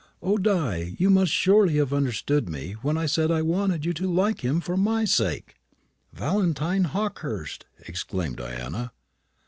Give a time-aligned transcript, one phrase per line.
[0.23, 4.11] O, Di, you must surely have understood me when I said I wanted you to
[4.11, 5.57] like him for my sake!"
[6.11, 8.93] "Valentine Hawkehurst!" exclaimed Diana.